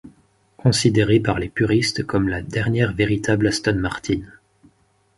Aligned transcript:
Considérée 0.57 1.19
par 1.19 1.37
les 1.37 1.47
puristes 1.47 2.03
comme 2.03 2.27
la 2.27 2.41
dernière 2.41 2.91
véritable 2.91 3.45
Aston 3.49 3.75
Martin. 3.75 4.21